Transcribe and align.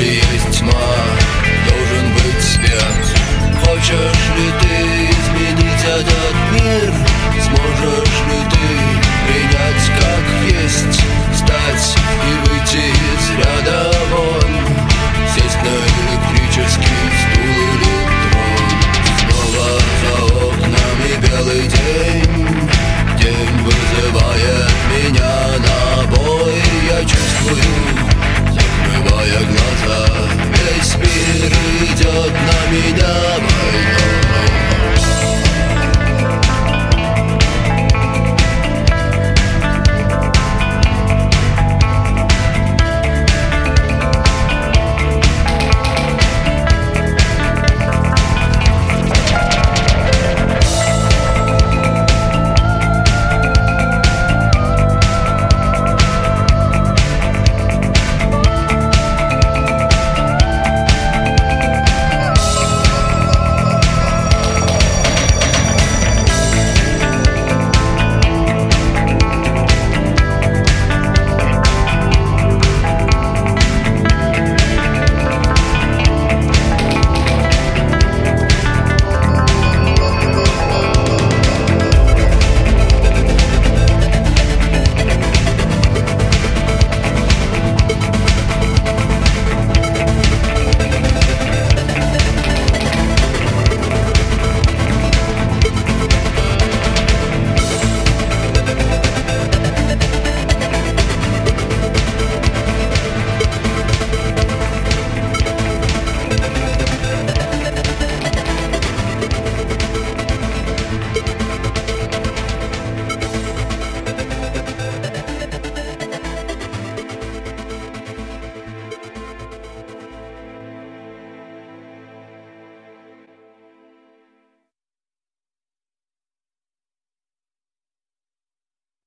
здесь 0.00 0.58
тьма 0.58 1.15